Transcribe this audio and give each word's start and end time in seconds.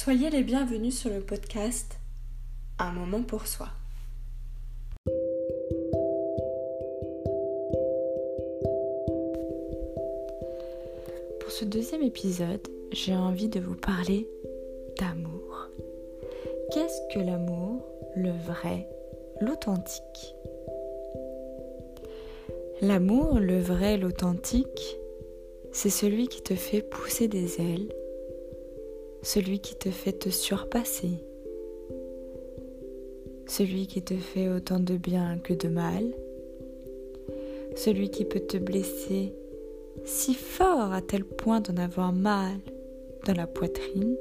Soyez 0.00 0.30
les 0.30 0.44
bienvenus 0.44 0.96
sur 0.96 1.10
le 1.10 1.18
podcast 1.18 1.98
Un 2.78 2.92
moment 2.92 3.24
pour 3.24 3.48
soi. 3.48 3.66
Pour 11.40 11.50
ce 11.50 11.64
deuxième 11.64 12.02
épisode, 12.02 12.64
j'ai 12.92 13.16
envie 13.16 13.48
de 13.48 13.58
vous 13.58 13.74
parler 13.74 14.28
d'amour. 15.00 15.68
Qu'est-ce 16.72 17.12
que 17.12 17.18
l'amour, 17.18 17.84
le 18.14 18.30
vrai, 18.30 18.88
l'authentique? 19.40 20.36
L'amour, 22.82 23.40
le 23.40 23.58
vrai, 23.58 23.96
l'authentique, 23.96 24.96
c'est 25.72 25.90
celui 25.90 26.28
qui 26.28 26.40
te 26.40 26.54
fait 26.54 26.82
pousser 26.82 27.26
des 27.26 27.60
ailes, 27.60 27.92
celui 29.22 29.60
qui 29.60 29.74
te 29.74 29.90
fait 29.90 30.12
te 30.12 30.28
surpasser, 30.28 31.24
celui 33.46 33.86
qui 33.86 34.02
te 34.02 34.14
fait 34.14 34.48
autant 34.48 34.80
de 34.80 34.96
bien 34.96 35.38
que 35.38 35.54
de 35.54 35.68
mal, 35.68 36.04
celui 37.76 38.10
qui 38.10 38.24
peut 38.24 38.40
te 38.40 38.56
blesser 38.56 39.34
si 40.04 40.34
fort 40.34 40.92
à 40.92 41.02
tel 41.02 41.24
point 41.24 41.60
d'en 41.60 41.76
avoir 41.76 42.12
mal 42.12 42.58
dans 43.26 43.34
la 43.34 43.46
poitrine, 43.46 44.16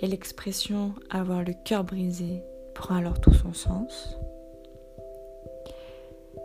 et 0.00 0.06
l'expression 0.06 0.92
avoir 1.10 1.44
le 1.44 1.52
cœur 1.64 1.84
brisé 1.84 2.42
prend 2.74 2.96
alors 2.96 3.20
tout 3.20 3.32
son 3.32 3.52
sens. 3.52 4.16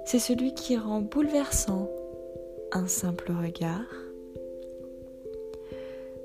C'est 0.05 0.19
celui 0.19 0.53
qui 0.53 0.77
rend 0.77 1.01
bouleversant 1.01 1.89
un 2.71 2.87
simple 2.87 3.31
regard. 3.31 4.06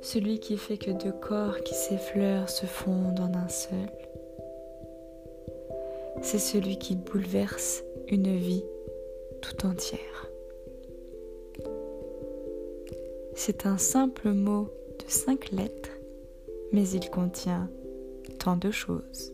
Celui 0.02 0.40
qui 0.40 0.56
fait 0.56 0.78
que 0.78 0.90
deux 0.90 1.12
corps 1.12 1.60
qui 1.62 1.74
s'effleurent 1.74 2.50
se 2.50 2.66
fondent 2.66 3.20
en 3.20 3.34
un 3.34 3.48
seul. 3.48 3.88
C'est 6.22 6.40
celui 6.40 6.76
qui 6.76 6.96
bouleverse 6.96 7.84
une 8.08 8.36
vie 8.36 8.64
tout 9.40 9.64
entière. 9.64 10.28
C'est 13.34 13.64
un 13.64 13.78
simple 13.78 14.32
mot 14.32 14.68
de 14.98 15.04
cinq 15.08 15.50
lettres, 15.52 15.96
mais 16.72 16.88
il 16.88 17.08
contient 17.08 17.70
tant 18.38 18.56
de 18.56 18.70
choses. 18.70 19.32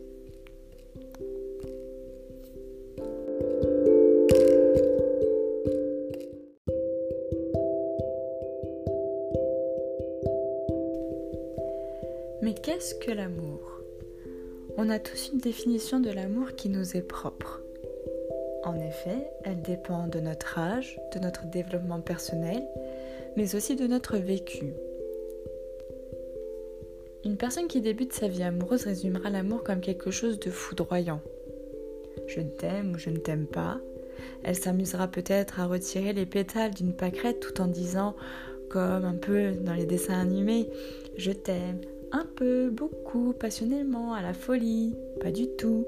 Qu'est-ce 12.69 12.93
que 12.93 13.09
l'amour? 13.09 13.81
On 14.77 14.91
a 14.91 14.99
tous 14.99 15.31
une 15.33 15.39
définition 15.39 15.99
de 15.99 16.11
l'amour 16.11 16.53
qui 16.55 16.69
nous 16.69 16.95
est 16.95 17.01
propre. 17.01 17.63
En 18.63 18.75
effet, 18.75 19.31
elle 19.43 19.63
dépend 19.63 20.05
de 20.05 20.19
notre 20.19 20.59
âge, 20.59 20.99
de 21.15 21.17
notre 21.17 21.47
développement 21.47 21.99
personnel, 21.99 22.61
mais 23.35 23.55
aussi 23.55 23.75
de 23.75 23.87
notre 23.87 24.17
vécu. 24.17 24.73
Une 27.25 27.37
personne 27.37 27.67
qui 27.67 27.81
débute 27.81 28.13
sa 28.13 28.27
vie 28.27 28.43
amoureuse 28.43 28.83
résumera 28.83 29.31
l'amour 29.31 29.63
comme 29.63 29.81
quelque 29.81 30.11
chose 30.11 30.39
de 30.39 30.51
foudroyant. 30.51 31.21
Je 32.27 32.41
t'aime 32.41 32.93
ou 32.93 32.99
je 32.99 33.09
ne 33.09 33.17
t'aime 33.17 33.47
pas. 33.47 33.79
Elle 34.43 34.55
s'amusera 34.55 35.07
peut-être 35.07 35.59
à 35.59 35.65
retirer 35.65 36.13
les 36.13 36.27
pétales 36.27 36.75
d'une 36.75 36.93
pâquerette 36.93 37.39
tout 37.39 37.61
en 37.61 37.67
disant, 37.67 38.15
comme 38.69 39.05
un 39.05 39.15
peu 39.15 39.53
dans 39.53 39.73
les 39.73 39.87
dessins 39.87 40.19
animés, 40.19 40.69
je 41.17 41.31
t'aime, 41.31 41.81
un 42.11 42.25
peu, 42.35 42.69
beaucoup, 42.69 43.33
passionnément, 43.33 44.13
à 44.13 44.21
la 44.21 44.33
folie, 44.33 44.95
pas 45.21 45.31
du 45.31 45.47
tout. 45.55 45.85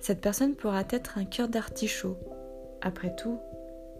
Cette 0.00 0.20
personne 0.20 0.54
pourra 0.54 0.82
être 0.90 1.18
un 1.18 1.24
cœur 1.24 1.48
d'artichaut. 1.48 2.16
Après 2.82 3.14
tout, 3.14 3.38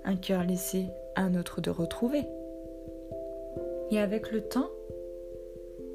un 0.05 0.17
cœur 0.17 0.45
laissé 0.45 0.87
à 1.15 1.23
un 1.23 1.35
autre 1.35 1.61
de 1.61 1.71
retrouver. 1.71 2.25
Et 3.91 3.99
avec 3.99 4.31
le 4.33 4.43
temps, 4.43 4.69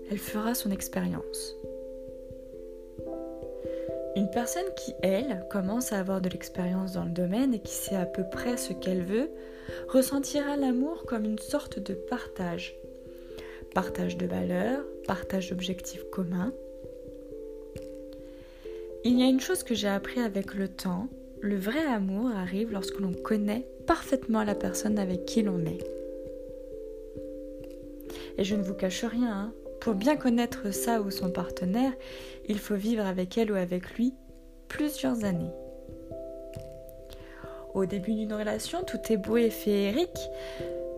elle 0.09 0.17
fera 0.17 0.55
son 0.55 0.71
expérience. 0.71 1.55
Une 4.15 4.29
personne 4.31 4.73
qui, 4.75 4.95
elle, 5.03 5.45
commence 5.49 5.93
à 5.93 5.99
avoir 5.99 6.21
de 6.21 6.29
l'expérience 6.29 6.93
dans 6.93 7.05
le 7.05 7.11
domaine 7.11 7.53
et 7.53 7.59
qui 7.59 7.73
sait 7.73 7.95
à 7.95 8.05
peu 8.05 8.23
près 8.23 8.57
ce 8.57 8.73
qu'elle 8.73 9.03
veut, 9.03 9.29
ressentira 9.87 10.57
l'amour 10.57 11.05
comme 11.05 11.25
une 11.25 11.39
sorte 11.39 11.79
de 11.79 11.93
partage 11.93 12.78
partage 13.73 14.17
de 14.17 14.25
valeurs, 14.25 14.83
partage 15.07 15.49
d'objectifs 15.49 16.03
communs. 16.11 16.53
Il 19.03 19.17
y 19.19 19.23
a 19.23 19.27
une 19.27 19.39
chose 19.39 19.63
que 19.63 19.75
j'ai 19.75 19.87
appris 19.87 20.19
avec 20.19 20.53
le 20.55 20.67
temps, 20.67 21.07
le 21.41 21.55
vrai 21.55 21.85
amour 21.85 22.29
arrive 22.31 22.71
lorsque 22.71 22.99
l'on 22.99 23.13
connaît 23.13 23.65
parfaitement 23.87 24.43
la 24.43 24.55
personne 24.55 24.99
avec 24.99 25.25
qui 25.25 25.41
l'on 25.41 25.65
est. 25.65 25.83
Et 28.37 28.43
je 28.43 28.55
ne 28.55 28.63
vous 28.63 28.73
cache 28.73 29.05
rien, 29.05 29.31
hein, 29.31 29.53
pour 29.79 29.93
bien 29.93 30.17
connaître 30.17 30.73
ça 30.73 31.01
ou 31.01 31.11
son 31.11 31.29
partenaire, 31.29 31.93
il 32.47 32.59
faut 32.59 32.75
vivre 32.75 33.05
avec 33.05 33.37
elle 33.37 33.51
ou 33.51 33.55
avec 33.55 33.95
lui 33.95 34.13
plusieurs 34.67 35.23
années. 35.23 35.53
Au 37.73 37.85
début 37.85 38.13
d'une 38.13 38.33
relation, 38.33 38.83
tout 38.83 38.99
est 39.09 39.17
beau 39.17 39.37
et 39.37 39.49
féerique, 39.49 40.29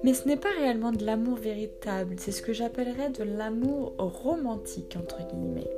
mais 0.03 0.13
ce 0.13 0.27
n'est 0.27 0.37
pas 0.37 0.49
réellement 0.57 0.91
de 0.91 1.05
l'amour 1.05 1.37
véritable, 1.37 2.15
c'est 2.17 2.31
ce 2.31 2.41
que 2.41 2.53
j'appellerais 2.53 3.09
de 3.09 3.23
l'amour 3.23 3.93
romantique, 3.97 4.97
entre 4.99 5.19
guillemets. 5.27 5.69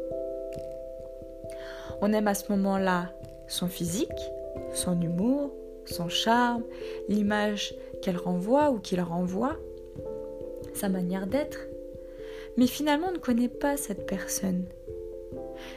On 2.02 2.14
aime 2.14 2.28
à 2.28 2.34
ce 2.34 2.52
moment-là 2.52 3.14
son 3.48 3.68
physique, 3.68 4.10
son 4.74 5.00
humour, 5.02 5.52
son 5.86 6.10
charme, 6.10 6.64
l'image 7.10 7.76
qu'elle 8.02 8.18
renvoie 8.18 8.72
ou 8.72 8.80
qu'il 8.80 9.02
renvoie, 9.02 9.58
sa 10.74 10.90
manière 10.90 11.28
d'être. 11.28 11.60
Mais 12.58 12.68
finalement, 12.68 13.08
on 13.10 13.14
ne 13.14 13.18
connaît 13.18 13.50
pas 13.50 13.78
cette 13.78 14.06
personne. 14.06 14.66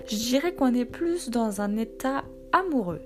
Je 0.07 0.17
dirais 0.17 0.55
qu'on 0.55 0.75
est 0.75 0.85
plus 0.85 1.31
dans 1.31 1.61
un 1.61 1.77
état 1.77 2.25
amoureux. 2.53 3.01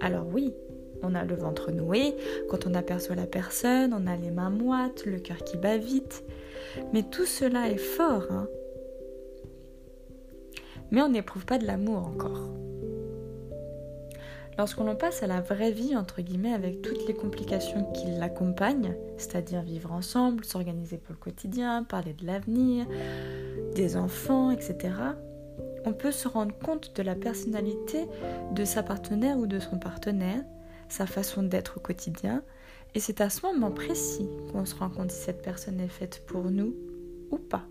Alors 0.00 0.26
oui, 0.32 0.54
on 1.02 1.14
a 1.14 1.24
le 1.24 1.34
ventre 1.34 1.70
noué, 1.70 2.14
quand 2.48 2.66
on 2.66 2.74
aperçoit 2.74 3.16
la 3.16 3.26
personne, 3.26 3.94
on 3.94 4.06
a 4.06 4.16
les 4.16 4.30
mains 4.30 4.50
moites, 4.50 5.04
le 5.06 5.18
cœur 5.18 5.38
qui 5.38 5.56
bat 5.56 5.76
vite. 5.76 6.24
Mais 6.92 7.02
tout 7.02 7.26
cela 7.26 7.68
est 7.68 7.78
fort, 7.78 8.26
hein 8.30 8.48
Mais 10.90 11.02
on 11.02 11.08
n'éprouve 11.08 11.44
pas 11.44 11.58
de 11.58 11.66
l'amour 11.66 12.06
encore. 12.06 12.48
Lorsqu'on 14.58 14.94
passe 14.94 15.22
à 15.22 15.26
la 15.26 15.40
vraie 15.40 15.70
vie, 15.70 15.96
entre 15.96 16.20
guillemets, 16.20 16.52
avec 16.52 16.82
toutes 16.82 17.06
les 17.06 17.14
complications 17.14 17.90
qui 17.92 18.06
l'accompagnent, 18.18 18.94
c'est-à-dire 19.16 19.62
vivre 19.62 19.90
ensemble, 19.90 20.44
s'organiser 20.44 20.98
pour 20.98 21.14
le 21.14 21.18
quotidien, 21.18 21.82
parler 21.82 22.12
de 22.12 22.26
l'avenir, 22.26 22.86
des 23.74 23.96
enfants, 23.96 24.50
etc., 24.50 24.92
on 25.86 25.94
peut 25.94 26.12
se 26.12 26.28
rendre 26.28 26.54
compte 26.58 26.94
de 26.94 27.02
la 27.02 27.14
personnalité 27.14 28.06
de 28.52 28.64
sa 28.66 28.82
partenaire 28.82 29.38
ou 29.38 29.46
de 29.46 29.58
son 29.58 29.78
partenaire 29.78 30.42
sa 30.92 31.06
façon 31.06 31.42
d'être 31.42 31.78
au 31.78 31.80
quotidien. 31.80 32.42
Et 32.94 33.00
c'est 33.00 33.20
à 33.20 33.30
ce 33.30 33.46
moment 33.46 33.70
précis 33.70 34.28
qu'on 34.50 34.64
se 34.64 34.74
rend 34.74 34.90
compte 34.90 35.12
si 35.12 35.22
cette 35.22 35.42
personne 35.42 35.80
est 35.80 35.88
faite 35.88 36.24
pour 36.26 36.50
nous 36.50 36.74
ou 37.30 37.38
pas. 37.38 37.66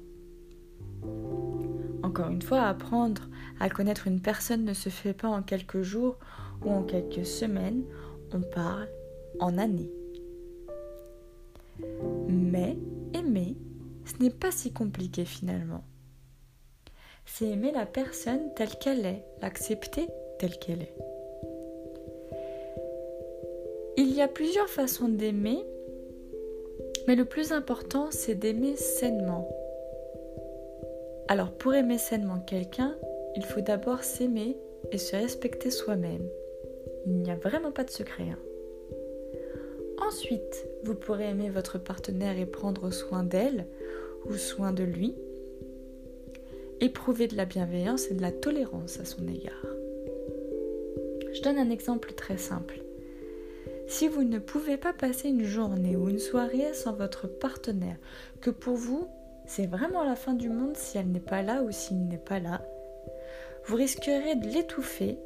Encore 2.04 2.30
une 2.30 2.42
fois, 2.42 2.62
apprendre 2.62 3.24
à 3.60 3.70
connaître 3.70 4.08
une 4.08 4.22
personne 4.22 4.64
ne 4.64 4.74
se 4.74 4.90
fait 4.90 5.14
pas 5.14 5.28
en 5.28 5.44
quelques 5.44 5.82
jours 5.82 6.18
ou 6.64 6.72
en 6.72 6.84
quelques 6.84 7.26
semaines, 7.26 7.84
on 8.34 8.42
parle 8.42 8.90
en 9.40 9.58
années. 9.58 9.92
Mais 12.28 12.78
aimer, 13.14 13.58
ce 14.06 14.24
n'est 14.24 14.30
pas 14.30 14.52
si 14.52 14.72
compliqué 14.72 15.26
finalement. 15.26 15.84
C'est 17.26 17.50
aimer 17.50 17.72
la 17.72 17.86
personne 17.86 18.54
telle 18.56 18.76
qu'elle 18.80 19.06
est, 19.06 19.24
l'accepter 19.42 20.08
telle 20.40 20.58
qu'elle 20.58 20.82
est. 20.82 21.09
Il 24.02 24.14
y 24.14 24.22
a 24.22 24.30
plusieurs 24.30 24.70
façons 24.70 25.10
d'aimer, 25.10 25.66
mais 27.06 27.18
le 27.18 27.26
plus 27.26 27.52
important, 27.52 28.12
c'est 28.12 28.34
d'aimer 28.34 28.78
sainement. 28.78 29.50
Alors 31.28 31.52
pour 31.52 31.74
aimer 31.74 31.98
sainement 31.98 32.40
quelqu'un, 32.40 32.96
il 33.36 33.44
faut 33.44 33.60
d'abord 33.60 34.06
s'aimer 34.06 34.56
et 34.94 34.98
se 34.98 35.18
respecter 35.18 35.70
soi-même. 35.70 36.26
Il 37.08 37.18
n'y 37.18 37.30
a 37.30 37.36
vraiment 37.36 37.74
pas 37.74 37.84
de 37.84 37.90
secret. 37.90 38.24
Hein. 38.24 38.40
Ensuite, 40.08 40.66
vous 40.86 40.96
pourrez 40.96 41.28
aimer 41.32 41.50
votre 41.50 41.78
partenaire 41.78 42.40
et 42.40 42.46
prendre 42.46 42.92
soin 42.92 43.24
d'elle 43.24 43.68
ou 44.30 44.36
soin 44.36 44.72
de 44.72 44.86
lui. 44.86 45.14
Éprouver 46.80 47.28
de 47.28 47.36
la 47.36 47.44
bienveillance 47.44 48.10
et 48.10 48.14
de 48.14 48.22
la 48.22 48.32
tolérance 48.32 48.98
à 49.02 49.04
son 49.04 49.28
égard. 49.28 49.66
Je 51.34 51.42
donne 51.42 51.58
un 51.58 51.70
exemple 51.70 52.14
très 52.14 52.38
simple. 52.38 52.80
Si 53.90 54.08
vous 54.08 54.24
ne 54.24 54.38
pouvez 54.40 54.78
pas 54.78 54.94
passer 54.94 55.30
une 55.30 55.44
journée 55.44 55.98
ou 55.98 56.10
une 56.10 56.20
soirée 56.20 56.74
sans 56.74 56.94
votre 56.94 57.28
partenaire, 57.28 57.98
que 58.40 58.52
pour 58.52 58.76
vous 58.76 59.10
c'est 59.50 59.66
vraiment 59.66 60.04
la 60.04 60.16
fin 60.16 60.36
du 60.36 60.48
monde 60.48 60.78
si 60.78 61.00
elle 61.00 61.08
n'est 61.12 61.20
pas 61.20 61.42
là 61.42 61.64
ou 61.64 61.72
s'il 61.72 62.08
n'est 62.08 62.18
pas 62.20 62.40
là. 62.40 62.62
Vous 63.66 63.76
risquerez 63.76 64.36
de 64.36 64.48
l'étouffer 64.48 65.18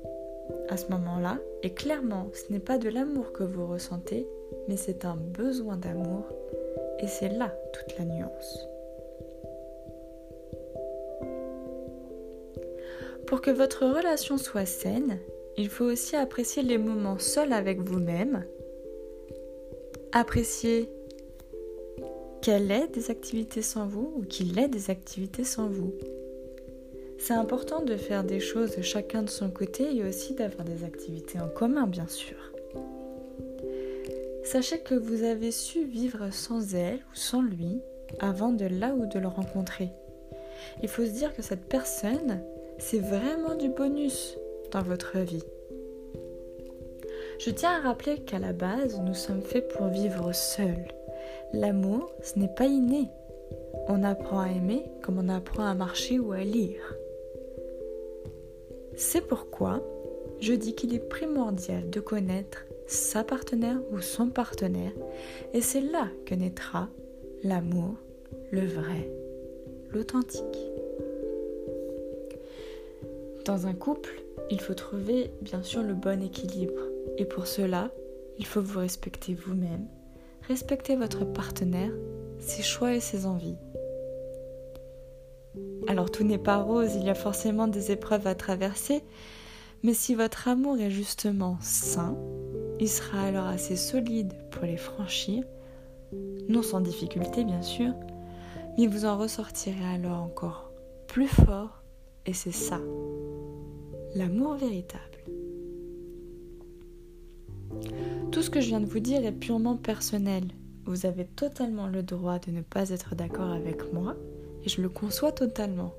à 0.70 0.78
ce 0.78 0.88
moment-là, 0.92 1.40
et 1.62 1.74
clairement, 1.74 2.30
ce 2.34 2.52
n'est 2.54 2.60
pas 2.60 2.78
de 2.78 2.88
l'amour 2.88 3.34
que 3.34 3.44
vous 3.44 3.68
ressentez, 3.68 4.26
mais 4.70 4.78
c'est 4.78 5.04
un 5.04 5.18
besoin 5.18 5.76
d'amour, 5.76 6.26
et 7.00 7.08
c'est 7.08 7.30
là 7.30 7.54
toute 7.74 7.98
la 8.00 8.06
nuance. 8.06 8.68
Pour 13.28 13.42
que 13.42 13.52
votre 13.52 13.86
relation 13.86 14.38
soit 14.38 14.66
saine, 14.66 15.20
il 15.58 15.70
faut 15.70 15.86
aussi 15.86 16.16
apprécier 16.16 16.64
les 16.64 16.78
moments 16.78 17.20
seuls 17.20 17.54
avec 17.54 17.80
vous-même, 17.80 18.46
apprécier 20.12 20.90
qu'elle 22.42 22.72
ait 22.72 22.88
des 22.88 23.12
activités 23.12 23.62
sans 23.62 23.88
vous 23.88 24.14
ou 24.18 24.24
qu'il 24.24 24.58
ait 24.60 24.68
des 24.68 24.90
activités 24.90 25.44
sans 25.44 25.68
vous. 25.68 25.94
C'est 27.18 27.34
important 27.34 27.82
de 27.82 27.96
faire 27.96 28.24
des 28.24 28.40
choses 28.40 28.82
chacun 28.82 29.24
de 29.24 29.30
son 29.30 29.50
côté 29.50 29.96
et 29.96 30.04
aussi 30.04 30.34
d'avoir 30.34 30.66
des 30.66 30.84
activités 30.84 31.40
en 31.40 31.48
commun, 31.48 31.88
bien 31.88 32.08
sûr. 32.08 32.36
Sachez 34.44 34.80
que 34.80 34.96
vous 34.96 35.24
avez 35.24 35.52
su 35.52 35.86
vivre 35.86 36.34
sans 36.34 36.76
elle 36.76 36.98
ou 36.98 37.16
sans 37.16 37.42
lui 37.42 37.80
avant 38.20 38.52
de 38.52 38.66
là 38.66 38.94
ou 38.94 39.06
de 39.06 39.20
le 39.20 39.28
rencontrer. 39.28 39.90
Il 40.82 40.90
faut 40.90 41.06
se 41.06 41.12
dire 41.12 41.34
que 41.34 41.42
cette 41.42 41.66
personne, 41.70 42.42
c'est 42.78 43.00
vraiment 43.00 43.56
du 43.56 43.70
bonus 43.70 44.38
votre 44.82 45.20
vie. 45.20 45.44
Je 47.40 47.50
tiens 47.50 47.78
à 47.78 47.82
rappeler 47.82 48.20
qu'à 48.20 48.40
la 48.40 48.54
base, 48.54 49.00
nous 49.02 49.14
sommes 49.14 49.42
faits 49.42 49.68
pour 49.70 49.88
vivre 49.88 50.32
seuls. 50.34 50.88
L'amour, 51.52 52.12
ce 52.22 52.40
n'est 52.40 52.54
pas 52.54 52.66
inné. 52.66 53.10
On 53.88 54.04
apprend 54.04 54.40
à 54.40 54.50
aimer 54.50 54.86
comme 55.02 55.20
on 55.20 55.30
apprend 55.30 55.66
à 55.66 55.74
marcher 55.74 56.20
ou 56.20 56.32
à 56.32 56.40
lire. 56.40 56.96
C'est 58.96 59.28
pourquoi 59.28 59.84
je 60.40 60.54
dis 60.54 60.76
qu'il 60.76 60.94
est 60.94 61.10
primordial 61.10 61.90
de 61.90 62.00
connaître 62.00 62.66
sa 62.88 63.24
partenaire 63.24 63.80
ou 63.92 64.02
son 64.02 64.30
partenaire 64.30 64.92
et 65.54 65.62
c'est 65.62 65.82
là 65.82 66.08
que 66.26 66.36
naîtra 66.36 66.90
l'amour, 67.44 67.96
le 68.52 68.66
vrai, 68.66 69.10
l'authentique. 69.92 70.73
Dans 73.46 73.68
un 73.68 73.74
couple, 73.74 74.24
il 74.50 74.62
faut 74.62 74.74
trouver 74.74 75.32
bien 75.42 75.64
sûr 75.64 75.84
le 75.84 75.94
bon 75.94 76.24
équilibre 76.24 76.82
et 77.18 77.26
pour 77.26 77.46
cela, 77.46 77.92
il 78.38 78.46
faut 78.46 78.62
vous 78.62 78.80
respecter 78.80 79.34
vous-même, 79.34 79.86
respecter 80.48 80.96
votre 80.96 81.26
partenaire, 81.26 81.92
ses 82.40 82.64
choix 82.64 82.94
et 82.94 83.02
ses 83.02 83.26
envies. 83.26 83.58
Alors 85.88 86.10
tout 86.10 86.24
n'est 86.24 86.38
pas 86.38 86.58
rose, 86.58 86.96
il 86.96 87.04
y 87.04 87.10
a 87.10 87.16
forcément 87.16 87.68
des 87.68 87.92
épreuves 87.92 88.28
à 88.28 88.36
traverser, 88.36 89.04
mais 89.84 89.94
si 89.94 90.16
votre 90.16 90.48
amour 90.48 90.78
est 90.80 90.90
justement 90.90 91.58
sain, 91.60 92.16
il 92.80 92.88
sera 92.88 93.24
alors 93.24 93.48
assez 93.48 93.76
solide 93.76 94.34
pour 94.52 94.64
les 94.64 94.78
franchir, 94.78 95.44
non 96.48 96.62
sans 96.62 96.80
difficulté 96.80 97.44
bien 97.44 97.62
sûr, 97.62 97.94
mais 98.78 98.88
vous 98.88 99.04
en 99.04 99.18
ressortirez 99.18 99.86
alors 99.94 100.22
encore 100.22 100.72
plus 101.08 101.28
fort, 101.28 101.84
et 102.26 102.34
c'est 102.34 102.54
ça, 102.54 102.80
l'amour 104.16 104.56
véritable. 104.56 105.04
Tout 108.32 108.42
ce 108.42 108.50
que 108.50 108.62
je 108.62 108.68
viens 108.68 108.82
de 108.82 108.86
vous 108.86 109.00
dire 109.00 109.26
est 109.26 109.32
purement 109.32 109.76
personnel. 109.78 110.44
Vous 110.86 111.06
avez 111.06 111.26
totalement 111.26 111.88
le 111.88 112.04
droit 112.04 112.40
de 112.40 112.52
ne 112.52 112.62
pas 112.62 112.90
être 112.90 113.16
d'accord 113.16 113.52
avec 113.52 113.94
moi, 113.94 114.16
et 114.64 114.70
je 114.70 114.82
le 114.82 114.90
conçois 114.90 115.32
totalement. 115.32 115.94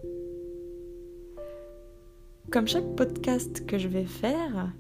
Comme 2.51 2.69
chaque 2.69 2.95
podcast 2.95 3.67
que 3.67 3.79
je 3.79 3.89
vais 3.89 4.05
faire, 4.05 4.73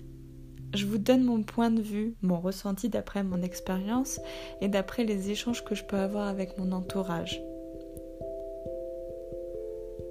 je 0.75 0.87
vous 0.87 0.99
donne 0.99 1.25
mon 1.25 1.43
point 1.43 1.71
de 1.71 1.81
vue, 1.81 2.15
mon 2.23 2.41
ressenti 2.41 2.89
d'après 2.89 3.25
mon 3.25 3.43
expérience 3.43 4.21
et 4.61 4.69
d'après 4.69 5.05
les 5.05 5.31
échanges 5.31 5.65
que 5.65 5.75
je 5.75 5.85
peux 5.85 5.97
avoir 5.97 6.29
avec 6.29 6.59
mon 6.59 6.73
entourage. 6.73 7.43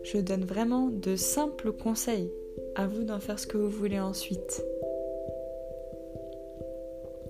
Je 0.04 0.18
donne 0.18 0.44
vraiment 0.44 0.88
de 0.88 1.16
simples 1.16 1.72
conseils, 1.72 2.32
à 2.76 2.88
vous 2.88 3.04
d'en 3.04 3.20
faire 3.20 3.40
ce 3.40 3.48
que 3.48 3.58
vous 3.58 3.70
voulez 3.70 4.00
ensuite. 4.00 4.64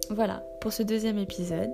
Voilà 0.10 0.44
pour 0.62 0.72
ce 0.72 0.84
deuxième 0.84 1.18
épisode. 1.18 1.72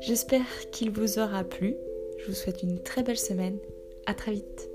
J'espère 0.00 0.46
qu'il 0.72 0.90
vous 0.90 1.18
aura 1.18 1.44
plu. 1.44 1.76
Je 2.18 2.26
vous 2.26 2.34
souhaite 2.34 2.62
une 2.62 2.80
très 2.82 3.02
belle 3.02 3.18
semaine 3.18 3.58
à 4.06 4.14
très 4.14 4.32
vite. 4.32 4.68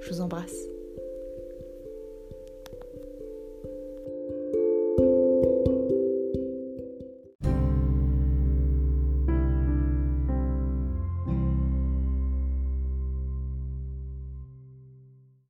Je 0.00 0.10
vous 0.10 0.20
embrasse. 0.20 0.77